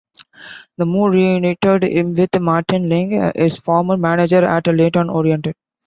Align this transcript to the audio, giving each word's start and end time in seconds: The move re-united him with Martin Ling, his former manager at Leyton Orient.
The 0.79 0.85
move 0.87 1.13
re-united 1.13 1.83
him 1.83 2.15
with 2.15 2.39
Martin 2.39 2.87
Ling, 2.89 3.31
his 3.35 3.57
former 3.59 3.97
manager 3.97 4.43
at 4.43 4.63
Leyton 4.65 5.11
Orient. 5.13 5.49